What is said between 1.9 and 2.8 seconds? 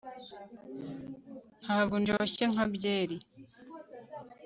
ndyoshye nka